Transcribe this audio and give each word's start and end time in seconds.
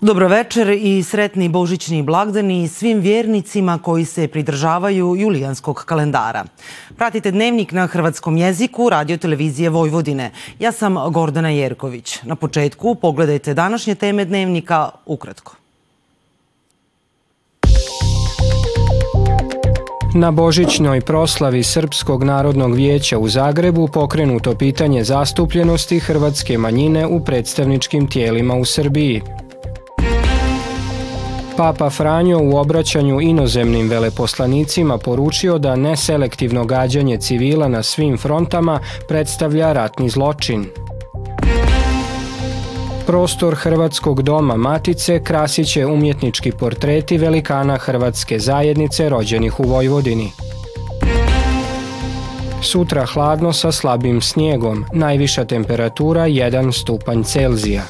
Dobro 0.00 0.28
večer 0.28 0.68
i 0.68 1.02
sretni 1.02 1.48
božićni 1.48 2.02
blagdani 2.02 2.68
svim 2.68 3.00
vjernicima 3.00 3.78
koji 3.78 4.04
se 4.04 4.28
pridržavaju 4.28 5.16
julijanskog 5.16 5.84
kalendara. 5.86 6.44
Pratite 6.96 7.30
dnevnik 7.30 7.72
na 7.72 7.86
hrvatskom 7.86 8.36
jeziku 8.36 8.88
radio 8.90 9.16
televizije 9.16 9.70
Vojvodine. 9.70 10.30
Ja 10.58 10.72
sam 10.72 10.96
Gordana 11.10 11.48
Jerković. 11.50 12.22
Na 12.22 12.36
početku 12.36 12.94
pogledajte 12.94 13.54
današnje 13.54 13.94
teme 13.94 14.24
dnevnika 14.24 14.90
ukratko. 15.06 15.54
Na 20.14 20.30
božićnoj 20.30 21.00
proslavi 21.00 21.62
Srpskog 21.62 22.24
narodnog 22.24 22.74
vijeća 22.74 23.18
u 23.18 23.28
Zagrebu 23.28 23.88
pokrenuto 23.88 24.54
pitanje 24.54 25.04
zastupljenosti 25.04 25.98
hrvatske 26.00 26.58
manjine 26.58 27.06
u 27.06 27.24
predstavničkim 27.24 28.06
tijelima 28.06 28.54
u 28.54 28.64
Srbiji. 28.64 29.22
Papa 31.58 31.90
Franjo 31.90 32.38
u 32.42 32.56
obraćanju 32.56 33.20
inozemnim 33.20 33.88
veleposlanicima 33.88 34.98
poručio 34.98 35.58
da 35.58 35.76
neselektivno 35.76 36.64
gađanje 36.64 37.18
civila 37.18 37.68
na 37.68 37.82
svim 37.82 38.18
frontama 38.18 38.80
predstavlja 39.08 39.72
ratni 39.72 40.08
zločin. 40.08 40.66
Prostor 43.06 43.54
Hrvatskog 43.54 44.22
doma 44.22 44.56
Matice 44.56 45.24
krasit 45.24 45.72
će 45.72 45.86
umjetnički 45.86 46.52
portreti 46.52 47.18
velikana 47.18 47.76
Hrvatske 47.76 48.38
zajednice 48.38 49.08
rođenih 49.08 49.60
u 49.60 49.62
Vojvodini. 49.62 50.32
Sutra 52.62 53.06
hladno 53.06 53.52
sa 53.52 53.72
slabim 53.72 54.20
snijegom, 54.20 54.84
najviša 54.92 55.44
temperatura 55.44 56.20
1 56.20 56.72
stupanj 56.72 57.22
Celzija. 57.22 57.82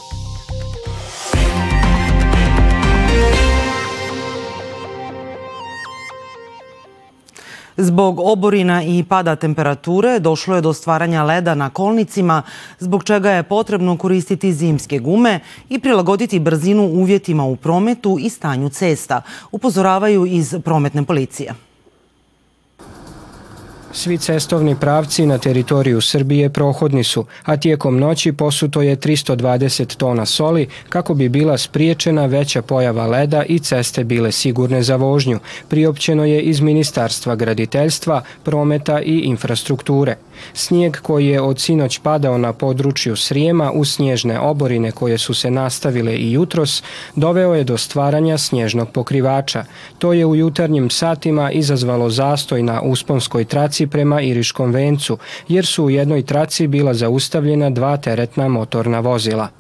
Zbog 7.80 8.20
oborina 8.20 8.82
i 8.82 9.04
pada 9.08 9.36
temperature 9.36 10.18
došlo 10.18 10.54
je 10.54 10.60
do 10.60 10.72
stvaranja 10.72 11.22
leda 11.22 11.54
na 11.54 11.70
kolnicima, 11.70 12.42
zbog 12.78 13.04
čega 13.04 13.30
je 13.30 13.42
potrebno 13.42 13.96
koristiti 13.96 14.52
zimske 14.52 14.98
gume 14.98 15.40
i 15.68 15.78
prilagoditi 15.78 16.38
brzinu 16.38 16.82
uvjetima 16.82 17.44
u 17.44 17.56
prometu 17.56 18.18
i 18.20 18.28
stanju 18.28 18.68
cesta, 18.68 19.22
upozoravaju 19.52 20.26
iz 20.26 20.54
prometne 20.64 21.04
policije. 21.04 21.67
Svi 23.92 24.18
cestovni 24.18 24.76
pravci 24.80 25.26
na 25.26 25.38
teritoriju 25.38 26.00
Srbije 26.00 26.50
prohodni 26.50 27.04
su, 27.04 27.24
a 27.44 27.56
tijekom 27.56 27.98
noći 27.98 28.32
posuto 28.32 28.82
je 28.82 28.96
320 28.96 29.96
tona 29.96 30.26
soli 30.26 30.68
kako 30.88 31.14
bi 31.14 31.28
bila 31.28 31.58
spriječena 31.58 32.26
veća 32.26 32.62
pojava 32.62 33.06
leda 33.06 33.42
i 33.42 33.58
ceste 33.58 34.04
bile 34.04 34.32
sigurne 34.32 34.82
za 34.82 34.96
vožnju, 34.96 35.38
priopćeno 35.68 36.24
je 36.24 36.42
iz 36.42 36.60
Ministarstva 36.60 37.34
graditeljstva, 37.36 38.22
prometa 38.42 39.00
i 39.00 39.18
infrastrukture. 39.18 40.16
Snijeg 40.54 40.96
koji 41.02 41.26
je 41.26 41.40
od 41.40 41.60
sinoć 41.60 41.98
padao 41.98 42.38
na 42.38 42.52
području 42.52 43.16
Srijema 43.16 43.72
u 43.72 43.84
snježne 43.84 44.40
oborine 44.40 44.90
koje 44.90 45.18
su 45.18 45.34
se 45.34 45.50
nastavile 45.50 46.16
i 46.16 46.32
jutros, 46.32 46.82
doveo 47.16 47.54
je 47.54 47.64
do 47.64 47.78
stvaranja 47.78 48.38
snježnog 48.38 48.90
pokrivača. 48.90 49.64
To 49.98 50.12
je 50.12 50.26
u 50.26 50.34
jutarnjim 50.34 50.90
satima 50.90 51.50
izazvalo 51.50 52.10
zastoj 52.10 52.62
na 52.62 52.82
usponskoj 52.82 53.44
traci 53.44 53.77
prema 53.86 54.20
Iriškom 54.20 54.70
vencu, 54.70 55.18
jer 55.48 55.66
su 55.66 55.84
u 55.84 55.90
jednoj 55.90 56.22
traci 56.22 56.66
bila 56.66 56.94
zaustavljena 56.94 57.70
dva 57.70 57.96
teretna 57.96 58.48
motorna 58.48 59.00
vozila. 59.00 59.57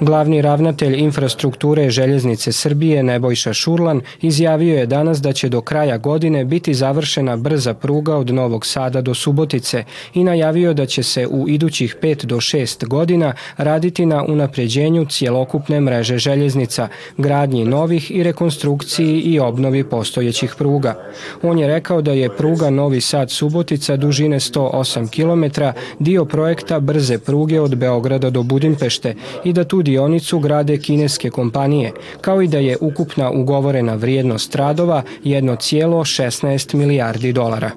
Glavni 0.00 0.42
ravnatelj 0.42 0.98
infrastrukture 0.98 1.90
željeznice 1.90 2.52
Srbije 2.52 3.02
Nebojša 3.02 3.52
Šurlan 3.52 4.00
izjavio 4.22 4.78
je 4.78 4.86
danas 4.86 5.20
da 5.20 5.32
će 5.32 5.48
do 5.48 5.60
kraja 5.60 5.98
godine 5.98 6.44
biti 6.44 6.74
završena 6.74 7.36
brza 7.36 7.74
pruga 7.74 8.16
od 8.16 8.30
Novog 8.30 8.66
Sada 8.66 9.00
do 9.00 9.14
Subotice 9.14 9.84
i 10.14 10.24
najavio 10.24 10.74
da 10.74 10.86
će 10.86 11.02
se 11.02 11.26
u 11.26 11.48
idućih 11.48 11.96
5 12.02 12.24
do 12.24 12.36
6 12.36 12.86
godina 12.86 13.34
raditi 13.56 14.06
na 14.06 14.24
unapređenju 14.24 15.04
cjelokupne 15.04 15.80
mreže 15.80 16.18
željeznica, 16.18 16.88
gradnji 17.16 17.64
novih 17.64 18.10
i 18.10 18.22
rekonstrukciji 18.22 19.20
i 19.20 19.40
obnovi 19.40 19.84
postojećih 19.84 20.54
pruga. 20.58 20.94
On 21.42 21.58
je 21.58 21.66
rekao 21.66 22.02
da 22.02 22.12
je 22.12 22.36
pruga 22.36 22.70
Novi 22.70 23.00
Sad 23.00 23.30
Subotica 23.30 23.96
dužine 23.96 24.40
108 24.40 25.08
km 25.10 25.62
dio 25.98 26.24
projekta 26.24 26.80
brze 26.80 27.18
pruge 27.18 27.60
od 27.60 27.76
Beograda 27.76 28.30
do 28.30 28.42
Budimpešte 28.42 29.14
i 29.44 29.52
da 29.52 29.64
tu 29.64 29.83
dionicu 29.84 30.38
grade 30.38 30.78
kineske 30.78 31.30
kompanije, 31.30 31.92
kao 32.20 32.42
i 32.42 32.48
da 32.48 32.58
je 32.58 32.76
ukupna 32.80 33.30
ugovorena 33.30 33.94
vrijednost 33.94 34.54
radova 34.54 35.02
1,16 35.24 36.74
milijardi 36.74 37.32
dolara. 37.32 37.70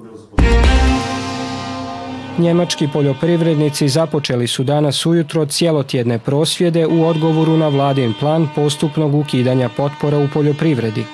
Njemački 2.38 2.88
poljoprivrednici 2.92 3.88
započeli 3.88 4.46
su 4.46 4.64
danas 4.64 5.06
ujutro 5.06 5.46
cijelotjedne 5.46 6.18
prosvjede 6.18 6.86
u 6.86 7.06
odgovoru 7.06 7.56
na 7.56 7.68
vladin 7.68 8.14
plan 8.20 8.48
postupnog 8.54 9.14
ukidanja 9.14 9.68
potpora 9.76 10.18
u 10.18 10.28
poljoprivredi. 10.34 11.04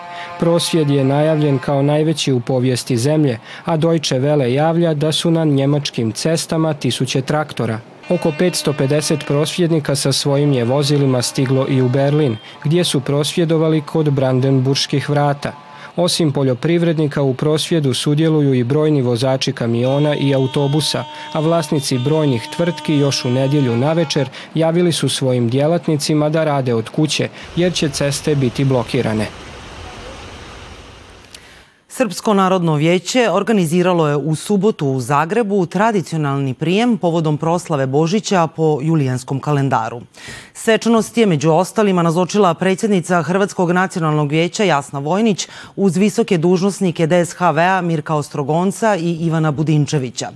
Prosvjed 0.41 0.91
je 0.91 1.05
najavljen 1.05 1.59
kao 1.59 1.83
najveći 1.83 2.33
u 2.33 2.41
povijesti 2.41 2.97
zemlje, 2.97 3.39
a 3.65 3.77
Deutsche 3.77 4.21
Welle 4.21 4.47
javlja 4.47 4.95
da 4.95 5.13
su 5.13 5.31
na 5.31 5.45
njemačkim 5.45 6.13
cestama 6.13 6.75
tisuće 6.75 7.23
traktora. 7.23 7.94
Oko 8.09 8.31
550 8.31 9.27
prosvjednika 9.27 9.95
sa 9.95 10.13
svojim 10.13 10.53
je 10.53 10.65
vozilima 10.65 11.23
stiglo 11.23 11.67
i 11.69 11.83
u 11.83 11.89
Berlin, 11.89 12.37
gdje 12.65 12.85
su 12.85 13.01
prosvjedovali 13.01 13.81
kod 13.81 14.11
Brandenburških 14.11 15.11
vrata. 15.11 15.53
Osim 15.97 16.33
poljoprivrednika 16.33 17.23
u 17.23 17.35
prosvjedu 17.35 17.95
sudjeluju 17.95 18.55
i 18.55 18.65
brojni 18.65 19.03
vozači 19.03 19.53
kamiona 19.53 20.17
i 20.17 20.35
autobusa, 20.35 21.05
a 21.33 21.41
vlasnici 21.41 21.99
brojnih 21.99 22.49
tvrtki 22.57 22.95
još 22.95 23.25
u 23.25 23.31
nedjelju 23.31 23.77
navečer 23.77 24.29
javili 24.55 24.93
su 24.93 25.09
svojim 25.09 25.49
djelatnicima 25.49 26.29
da 26.29 26.45
rade 26.45 26.75
od 26.75 26.89
kuće 26.89 27.29
jer 27.57 27.73
će 27.73 27.89
ceste 27.89 28.35
biti 28.35 28.65
blokirane. 28.65 29.27
Srpsko 31.97 32.35
narodno 32.35 32.75
vijeće 32.75 33.31
organiziralo 33.31 34.09
je 34.09 34.17
u 34.17 34.35
subotu 34.35 34.87
u 34.87 35.01
Zagrebu 35.01 35.67
tradicionalni 35.67 36.55
prijem 36.55 36.99
povodom 36.99 37.39
proslave 37.39 37.87
Božića 37.87 38.47
po 38.47 38.79
julijanskom 38.83 39.41
kalendaru. 39.41 40.01
Svečanost 40.55 41.19
je 41.19 41.27
među 41.27 41.51
ostalima 41.51 42.03
nazočila 42.03 42.55
predsjednica 42.55 43.23
Hrvatskog 43.23 43.71
nacionalnog 43.71 44.31
vijeća 44.31 44.65
Jasna 44.65 44.99
Vojnić 44.99 45.49
uz 45.77 45.97
visoke 45.97 46.39
dužnosnike 46.39 47.07
DSHV-a 47.07 47.81
Mirka 47.81 48.15
Ostrogonca 48.15 48.97
i 48.97 49.17
Ivana 49.21 49.51
Budinčevića. 49.51 50.29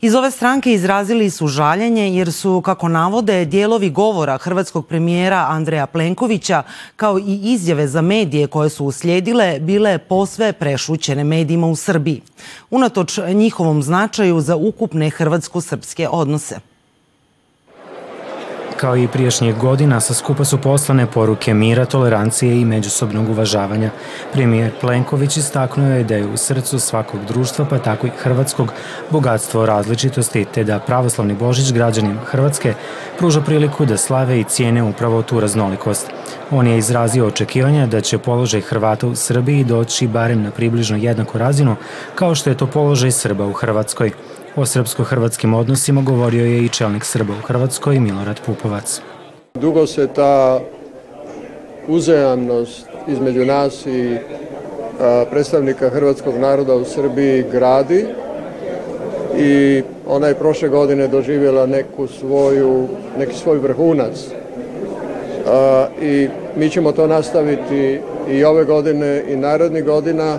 Iz 0.00 0.14
ove 0.14 0.30
stranke 0.30 0.72
izrazili 0.72 1.30
su 1.30 1.46
žaljenje 1.46 2.16
jer 2.16 2.32
su, 2.32 2.60
kako 2.60 2.88
navode, 2.88 3.44
dijelovi 3.44 3.90
govora 3.90 4.38
hrvatskog 4.38 4.86
premijera 4.86 5.46
Andreja 5.48 5.86
Plenkovića 5.86 6.62
kao 6.96 7.18
i 7.18 7.40
izjave 7.42 7.88
za 7.88 8.00
medije 8.00 8.46
koje 8.46 8.70
su 8.70 8.84
uslijedile 8.84 9.60
bile 9.60 9.98
posve 9.98 10.52
prešućene 10.52 11.24
medijima 11.24 11.66
u 11.66 11.76
Srbiji. 11.76 12.22
Unatoč 12.70 13.18
njihovom 13.34 13.82
značaju 13.82 14.40
za 14.40 14.56
ukupne 14.56 15.10
hrvatsko-srpske 15.10 16.08
odnose. 16.10 16.73
Kao 18.84 18.96
i 18.96 19.08
prijašnjih 19.08 19.56
godina, 19.56 20.00
sa 20.00 20.14
skupa 20.14 20.44
su 20.44 20.58
poslane 20.58 21.06
poruke 21.06 21.54
mira, 21.54 21.84
tolerancije 21.84 22.60
i 22.60 22.64
međusobnog 22.64 23.28
uvažavanja. 23.28 23.90
Premijer 24.32 24.72
Plenković 24.80 25.36
istaknuo 25.36 25.88
je 25.88 26.04
da 26.04 26.14
je 26.14 26.26
u 26.26 26.36
srcu 26.36 26.78
svakog 26.78 27.24
društva, 27.24 27.64
pa 27.70 27.78
tako 27.78 28.06
i 28.06 28.10
hrvatskog, 28.18 28.72
bogatstvo 29.10 29.66
različitosti, 29.66 30.44
te 30.44 30.64
da 30.64 30.78
pravoslavni 30.78 31.34
Božić 31.34 31.72
građanima 31.72 32.20
Hrvatske 32.20 32.74
pruža 33.18 33.40
priliku 33.40 33.86
da 33.86 33.96
slave 33.96 34.40
i 34.40 34.44
cijene 34.44 34.82
upravo 34.82 35.22
tu 35.22 35.40
raznolikost. 35.40 36.10
On 36.50 36.66
je 36.66 36.78
izrazio 36.78 37.26
očekivanja 37.26 37.86
da 37.86 38.00
će 38.00 38.18
položaj 38.18 38.60
Hrvata 38.60 39.06
u 39.06 39.14
Srbiji 39.14 39.64
doći 39.64 40.08
barem 40.08 40.42
na 40.42 40.50
približno 40.50 40.96
jednaku 40.96 41.38
razinu, 41.38 41.76
kao 42.14 42.34
što 42.34 42.50
je 42.50 42.56
to 42.56 42.66
položaj 42.66 43.10
Srba 43.10 43.46
u 43.46 43.52
Hrvatskoj. 43.52 44.12
O 44.56 44.66
srpsko-hrvatskim 44.66 45.54
odnosima 45.54 46.02
govorio 46.02 46.44
je 46.44 46.64
i 46.64 46.68
čelnik 46.68 47.04
Srba 47.04 47.32
u 47.32 47.46
Hrvatskoj 47.46 48.00
Milorad 48.00 48.40
Pupovac. 48.46 49.00
Dugo 49.54 49.86
se 49.86 50.08
ta 50.14 50.60
uzajamnost 51.88 52.86
između 53.08 53.44
nas 53.44 53.86
i 53.86 54.16
predstavnika 55.30 55.90
hrvatskog 55.90 56.34
naroda 56.38 56.74
u 56.74 56.84
Srbiji 56.84 57.44
gradi 57.52 58.06
i 59.38 59.82
ona 60.06 60.26
je 60.26 60.34
prošle 60.34 60.68
godine 60.68 61.08
doživjela 61.08 61.66
neku 61.66 62.06
svoju, 62.06 62.88
neki 63.18 63.34
svoj 63.34 63.58
vrhunac. 63.58 64.24
I 66.02 66.28
mi 66.56 66.70
ćemo 66.70 66.92
to 66.92 67.06
nastaviti 67.06 68.00
i 68.30 68.44
ove 68.44 68.64
godine 68.64 69.24
i 69.28 69.36
narodnih 69.36 69.84
godina 69.84 70.38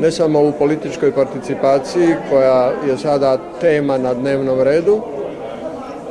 ne 0.00 0.10
samo 0.10 0.40
u 0.40 0.52
političkoj 0.52 1.12
participaciji 1.12 2.14
koja 2.30 2.72
je 2.88 2.98
sada 2.98 3.38
tema 3.60 3.98
na 3.98 4.14
dnevnom 4.14 4.60
redu, 4.60 5.00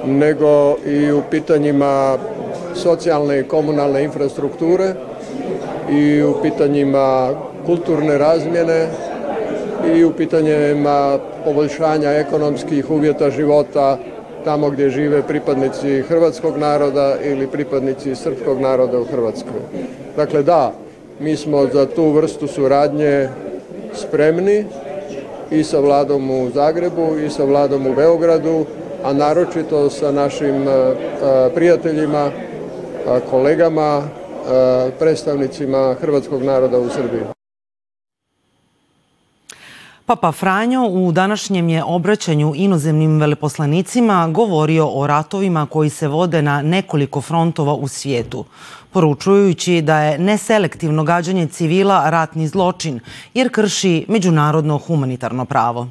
nego 0.05 0.75
i 0.85 1.11
u 1.11 1.21
pitanjima 1.31 2.17
socijalne 2.75 3.39
i 3.39 3.43
komunalne 3.43 4.03
infrastrukture 4.03 4.93
i 5.91 6.23
u 6.23 6.33
pitanjima 6.41 7.29
kulturne 7.65 8.17
razmjene 8.17 8.87
i 9.95 10.03
u 10.03 10.11
pitanjima 10.11 11.19
poboljšanja 11.45 12.09
ekonomskih 12.11 12.91
uvjeta 12.91 13.29
života 13.29 13.97
tamo 14.43 14.69
gdje 14.69 14.89
žive 14.89 15.21
pripadnici 15.27 16.01
hrvatskog 16.01 16.57
naroda 16.57 17.15
ili 17.23 17.47
pripadnici 17.47 18.15
srpskog 18.15 18.59
naroda 18.59 18.99
u 18.99 19.03
Hrvatskoj. 19.03 19.59
Dakle, 20.15 20.43
da, 20.43 20.71
mi 21.19 21.35
smo 21.35 21.67
za 21.73 21.85
tu 21.85 22.11
vrstu 22.11 22.47
suradnje 22.47 23.29
spremni 23.97 24.65
i 25.51 25.63
sa 25.63 25.79
vladom 25.79 26.31
u 26.31 26.49
Zagrebu 26.49 27.17
i 27.25 27.29
sa 27.29 27.43
vladom 27.43 27.87
u 27.87 27.95
Beogradu, 27.95 28.65
a 29.03 29.13
naročito 29.13 29.89
sa 29.89 30.11
našim 30.11 30.65
prijateljima, 31.55 32.31
kolegama, 33.29 34.01
predstavnicima 34.99 35.95
hrvatskog 36.01 36.43
naroda 36.43 36.79
u 36.79 36.89
Srbiji. 36.89 37.21
Papa 40.05 40.31
Franjo 40.31 40.87
u 40.87 41.11
današnjem 41.11 41.69
je 41.69 41.83
obraćanju 41.83 42.53
inozemnim 42.55 43.19
veleposlanicima 43.19 44.27
govorio 44.27 44.87
o 44.87 45.07
ratovima 45.07 45.65
koji 45.65 45.89
se 45.89 46.07
vode 46.07 46.41
na 46.41 46.61
nekoliko 46.61 47.21
frontova 47.21 47.73
u 47.73 47.87
svijetu, 47.87 48.45
poručujući 48.97 49.81
da 49.81 49.99
je 49.99 50.17
neselektivno 50.17 51.03
gađanje 51.03 51.47
civila 51.47 52.09
ratni 52.09 52.47
zločin 52.47 52.99
jer 53.33 53.51
krši 53.51 54.05
međunarodno 54.07 54.77
humanitarno 54.77 55.45
pravo. 55.45 55.87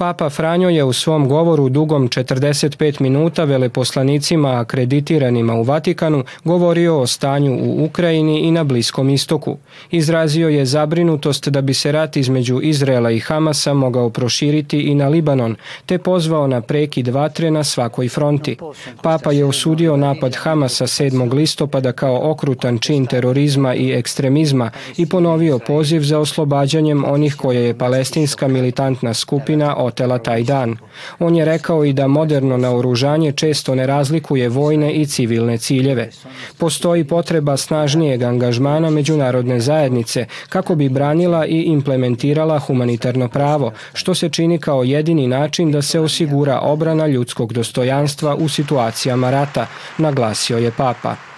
Papa 0.00 0.30
Franjo 0.30 0.68
je 0.68 0.84
u 0.84 0.92
svom 0.92 1.28
govoru 1.28 1.68
dugom 1.68 2.08
45 2.08 3.00
minuta 3.00 3.44
veleposlanicima 3.44 4.60
akreditiranima 4.60 5.54
u 5.54 5.62
Vatikanu 5.62 6.24
govorio 6.44 7.00
o 7.00 7.06
stanju 7.06 7.58
u 7.62 7.84
Ukrajini 7.84 8.40
i 8.40 8.50
na 8.50 8.64
Bliskom 8.64 9.10
istoku. 9.10 9.56
Izrazio 9.90 10.48
je 10.48 10.66
zabrinutost 10.66 11.48
da 11.48 11.60
bi 11.60 11.74
se 11.74 11.92
rat 11.92 12.16
između 12.16 12.60
Izraela 12.62 13.10
i 13.10 13.20
Hamasa 13.20 13.74
mogao 13.74 14.10
proširiti 14.10 14.80
i 14.80 14.94
na 14.94 15.08
Libanon, 15.08 15.56
te 15.86 15.98
pozvao 15.98 16.46
na 16.46 16.60
prekid 16.60 17.08
vatre 17.08 17.50
na 17.50 17.64
svakoj 17.64 18.08
fronti. 18.08 18.56
Papa 19.02 19.32
je 19.32 19.44
osudio 19.44 19.96
napad 19.96 20.34
Hamasa 20.36 20.86
7. 20.86 21.34
listopada 21.34 21.92
kao 21.92 22.30
okrutan 22.30 22.78
čin 22.78 23.06
terorizma 23.06 23.74
i 23.74 23.92
ekstremizma 23.92 24.70
i 24.96 25.06
ponovio 25.06 25.58
poziv 25.58 26.00
za 26.00 26.18
oslobađanjem 26.18 27.04
onih 27.04 27.34
koje 27.34 27.64
je 27.64 27.78
palestinska 27.78 28.48
militantna 28.48 29.14
skupina 29.14 29.76
otela 29.90 30.18
taj 30.18 30.42
dan. 30.42 30.76
On 31.18 31.36
je 31.36 31.44
rekao 31.44 31.84
i 31.84 31.92
da 31.92 32.06
moderno 32.06 32.56
naoružanje 32.56 33.32
često 33.32 33.74
ne 33.74 33.86
razlikuje 33.86 34.48
vojne 34.48 34.92
i 34.92 35.06
civilne 35.06 35.58
ciljeve. 35.58 36.10
Postoji 36.58 37.04
potreba 37.04 37.56
snažnijeg 37.56 38.22
angažmana 38.22 38.90
međunarodne 38.90 39.60
zajednice 39.60 40.26
kako 40.48 40.74
bi 40.74 40.88
branila 40.88 41.46
i 41.46 41.62
implementirala 41.62 42.58
humanitarno 42.58 43.28
pravo, 43.28 43.72
što 43.94 44.14
se 44.14 44.28
čini 44.28 44.58
kao 44.58 44.84
jedini 44.84 45.26
način 45.26 45.72
da 45.72 45.82
se 45.82 46.00
osigura 46.00 46.60
obrana 46.60 47.06
ljudskog 47.06 47.52
dostojanstva 47.52 48.34
u 48.34 48.48
situacijama 48.48 49.30
rata, 49.30 49.66
naglasio 49.98 50.58
je 50.58 50.70
Papa. 50.76 51.29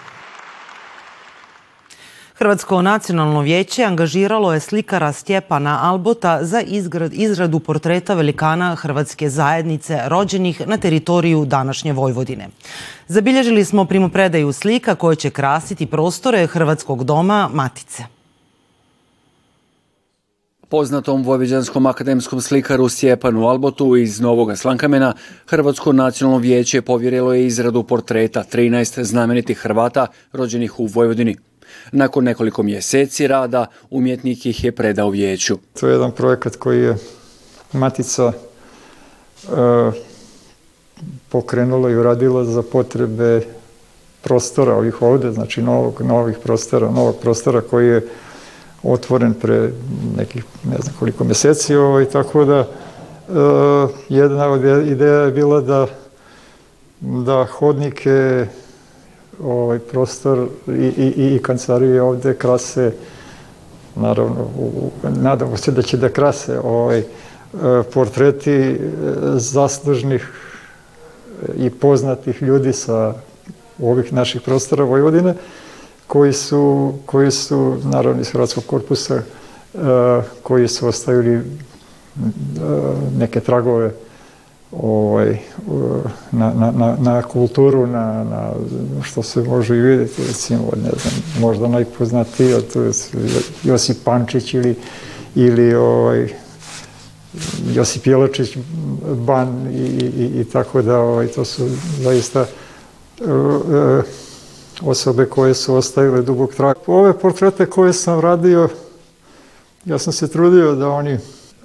Hrvatsko 2.42 2.82
nacionalno 2.82 3.40
vijeće 3.40 3.84
angažiralo 3.84 4.54
je 4.54 4.60
slikara 4.60 5.12
Stjepana 5.12 5.78
Albota 5.82 6.38
za 6.44 6.62
izradu 7.12 7.60
portreta 7.60 8.14
velikana 8.14 8.74
Hrvatske 8.74 9.28
zajednice 9.28 10.00
rođenih 10.06 10.68
na 10.68 10.76
teritoriju 10.76 11.44
današnje 11.44 11.92
Vojvodine. 11.92 12.48
Zabilježili 13.08 13.64
smo 13.64 13.84
primopredaju 13.84 14.52
slika 14.52 14.94
koje 14.94 15.16
će 15.16 15.30
krasiti 15.30 15.86
prostore 15.86 16.46
Hrvatskog 16.46 17.04
doma 17.04 17.50
Matice. 17.52 18.02
Poznatom 20.68 21.22
vojvođanskom 21.22 21.86
akademskom 21.86 22.40
slikaru 22.40 22.88
Stjepanu 22.88 23.48
Albotu 23.48 23.96
iz 23.96 24.20
Novog 24.20 24.58
Slankamena 24.58 25.14
Hrvatsko 25.46 25.92
nacionalno 25.92 26.38
vijeće 26.38 26.82
povjerilo 26.82 27.34
je 27.34 27.46
izradu 27.46 27.82
portreta 27.82 28.44
13 28.52 29.02
znamenitih 29.02 29.58
Hrvata 29.58 30.06
rođenih 30.32 30.80
u 30.80 30.86
Vojvodini. 30.86 31.36
Nakon 31.92 32.24
nekoliko 32.24 32.62
mjeseci 32.62 33.26
rada 33.26 33.66
umjetnik 33.90 34.46
ih 34.46 34.64
je 34.64 34.72
predao 34.72 35.10
vijeću. 35.10 35.58
To 35.80 35.86
je 35.86 35.92
jedan 35.92 36.12
projekat 36.12 36.56
koji 36.56 36.82
je 36.82 36.96
Matica 37.72 38.32
e, 38.32 39.92
pokrenula 41.28 41.90
i 41.90 41.96
uradila 41.96 42.44
za 42.44 42.62
potrebe 42.62 43.40
prostora 44.22 44.74
ovih 44.74 45.02
ovdje, 45.02 45.32
znači 45.32 45.62
novog, 45.62 46.00
novih 46.00 46.38
prostora, 46.42 46.90
novog 46.90 47.16
prostora 47.22 47.60
koji 47.60 47.88
je 47.88 48.08
otvoren 48.82 49.34
pre 49.34 49.70
nekih 50.16 50.44
ne 50.64 50.76
znam 50.82 50.94
koliko 50.98 51.24
mjeseci 51.24 51.74
ovaj, 51.74 52.04
tako 52.04 52.44
da 52.44 52.58
e, 52.58 52.64
jedna 54.08 54.48
od 54.48 54.86
ideja 54.86 55.20
je 55.20 55.30
bila 55.30 55.60
da 55.60 55.86
da 57.02 57.44
hodnike 57.44 58.46
ovaj 59.40 59.78
prostor 59.78 60.48
i, 60.68 60.70
i, 60.72 61.34
i 61.34 61.42
kancelarije 61.42 62.02
ovdje 62.02 62.34
krase 62.34 62.92
naravno 63.96 64.48
u, 64.58 64.90
nadamo 65.02 65.56
se 65.56 65.72
da 65.72 65.82
će 65.82 65.96
da 65.96 66.08
krase 66.08 66.60
ovaj 66.60 66.98
e, 66.98 67.04
portreti 67.94 68.50
e, 68.50 68.78
zaslužnih 69.34 70.28
i 71.56 71.70
poznatih 71.70 72.42
ljudi 72.42 72.72
sa 72.72 73.14
ovih 73.82 74.12
naših 74.12 74.40
prostora 74.40 74.84
Vojvodine 74.84 75.34
koji 76.06 76.32
su, 76.32 76.92
koji 77.06 77.30
su 77.30 77.76
naravno 77.84 78.20
iz 78.20 78.30
Hrvatskog 78.30 78.64
korpusa 78.66 79.14
e, 79.14 79.22
koji 80.42 80.68
su 80.68 80.88
ostavili 80.88 81.42
neke 83.18 83.40
tragove 83.40 83.92
ovaj, 84.72 85.38
na, 86.32 86.52
na, 86.54 86.70
na, 86.70 86.96
na 87.00 87.22
kulturu, 87.22 87.86
na, 87.86 88.24
na 88.24 88.50
što 89.02 89.22
se 89.22 89.42
može 89.42 89.76
i 89.76 89.80
vidjeti, 89.80 90.22
recimo, 90.28 90.70
ne 90.84 90.90
znam, 91.02 91.14
možda 91.40 91.68
najpoznatiji, 91.68 92.54
to 92.72 92.82
je 92.82 92.92
Josip 93.62 93.96
Pančić 94.04 94.54
ili, 94.54 94.76
ili 95.34 95.74
ovaj, 95.74 96.28
Josip 97.74 98.06
Jelačić, 98.06 98.56
Ban 99.26 99.68
i, 99.72 99.76
i, 99.76 100.40
i 100.40 100.44
tako 100.44 100.82
da, 100.82 100.98
ovaj, 100.98 101.26
to 101.26 101.44
su 101.44 101.68
zaista 102.02 102.46
uh, 103.20 104.04
osobe 104.82 105.26
koje 105.26 105.54
su 105.54 105.74
ostavile 105.74 106.22
dubog 106.22 106.54
trag. 106.54 106.76
Ove 106.86 107.18
portrete 107.18 107.66
koje 107.66 107.92
sam 107.92 108.20
radio, 108.20 108.68
ja 109.84 109.98
sam 109.98 110.12
se 110.12 110.28
trudio 110.28 110.74
da 110.74 110.88
oni 110.88 111.18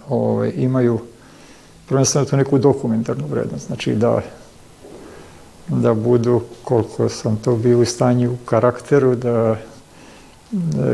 ovaj, 0.09 0.53
imaju 0.55 0.99
prvenstveno 1.87 2.25
to 2.25 2.37
neku 2.37 2.57
dokumentarnu 2.57 3.27
vrednost, 3.27 3.67
znači 3.67 3.95
da, 3.95 4.21
da 5.67 5.93
budu 5.93 6.41
koliko 6.63 7.09
sam 7.09 7.37
to 7.43 7.55
bio 7.55 7.79
u 7.79 7.85
stanju 7.85 8.31
u 8.31 8.37
karakteru, 8.45 9.15
da 9.15 9.57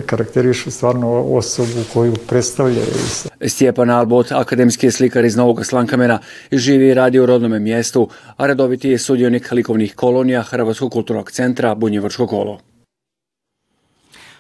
karakterišu 0.05 0.71
stvarno 0.71 1.21
osobu 1.21 1.83
koju 1.93 2.13
predstavljaju. 2.27 2.87
Stjepan 3.47 3.89
Albot, 3.89 4.31
akademski 4.31 4.91
slikar 4.91 5.25
iz 5.25 5.35
Novog 5.35 5.65
Slankamena, 5.65 6.19
živi 6.51 6.87
i 6.87 6.93
radi 6.93 7.19
u 7.19 7.25
rodnome 7.25 7.59
mjestu, 7.59 8.09
a 8.37 8.47
redoviti 8.47 8.89
je 8.89 8.97
sudionik 8.97 9.51
likovnih 9.51 9.95
kolonija 9.95 10.41
Hrvatskog 10.41 10.91
kulturnog 10.91 11.31
centra 11.31 11.75
Bunjevrško 11.75 12.27
kolo. 12.27 12.59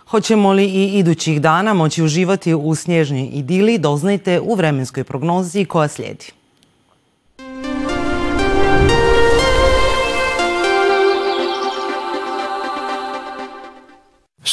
Hoćemo 0.07 0.53
li 0.53 0.65
i 0.65 0.99
idućih 0.99 1.41
dana 1.41 1.73
moći 1.73 2.03
uživati 2.03 2.53
u 2.53 2.75
snježnoj 2.75 3.29
idili, 3.33 3.77
doznajte 3.77 4.39
u 4.39 4.55
vremenskoj 4.55 5.03
prognozi 5.03 5.65
koja 5.65 5.87
slijedi. 5.87 6.31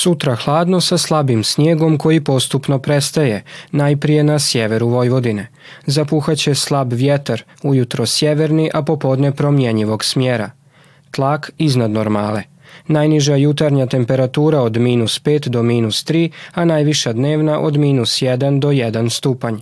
Sutra 0.03 0.35
hladno 0.35 0.81
sa 0.81 0.99
slabim 0.99 1.45
snijegom 1.45 1.99
koji 1.99 2.21
postupno 2.21 2.79
prestaje, 2.79 3.43
najprije 3.73 4.25
na 4.25 4.39
sjeveru 4.39 4.89
Vojvodine. 4.89 5.47
Zapuhaće 5.87 6.55
slab 6.55 6.93
vjetar, 6.93 7.43
ujutro 7.63 8.07
sjeverni, 8.07 8.71
a 8.75 8.83
popodne 8.83 9.33
promjenjivog 9.33 10.05
smjera. 10.05 10.51
Tlak 11.11 11.51
iznad 11.59 11.91
normale. 11.91 12.43
Najniža 12.87 13.37
jutarnja 13.37 13.87
temperatura 13.87 14.61
od 14.61 14.77
minus 14.77 15.21
5 15.23 15.49
do 15.49 15.63
minus 15.63 16.05
3, 16.05 16.31
a 16.55 16.65
najviša 16.65 17.13
dnevna 17.13 17.61
od 17.61 17.77
minus 17.77 18.23
1 18.23 18.59
do 18.61 18.69
1 18.69 19.11
stupanj. 19.11 19.57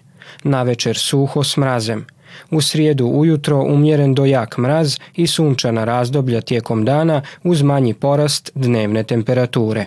Na 0.44 0.62
večer 0.62 0.98
suho 0.98 1.44
s 1.44 1.56
mrazem. 1.56 2.06
U 2.50 2.60
srijedu 2.60 3.06
ujutro 3.06 3.62
umjeren 3.62 4.14
do 4.14 4.24
jak 4.24 4.58
mraz 4.58 4.98
i 5.14 5.26
sunčana 5.26 5.84
razdoblja 5.84 6.40
tijekom 6.40 6.84
dana 6.84 7.22
uz 7.42 7.62
manji 7.62 7.94
porast 7.94 8.50
dnevne 8.54 9.02
temperature. 9.02 9.86